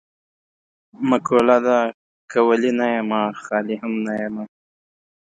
مقوله 1.09 1.57
ده: 1.65 1.79
که 2.29 2.39
ولي 2.47 2.71
نه 2.79 2.87
یم 2.95 3.11
خالي 3.43 3.75
هم 3.81 3.93
نه 4.05 4.13
یم. 4.21 4.35